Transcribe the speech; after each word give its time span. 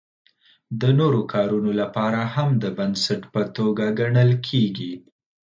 د 0.81 0.83
نورو 0.99 1.21
کارونو 1.33 1.71
لپاره 1.81 2.19
هم 2.33 2.49
د 2.63 2.65
بنسټ 2.77 3.21
په 3.33 3.41
توګه 3.57 3.85
ګڼل 3.99 4.31
کیږي. 4.47 4.93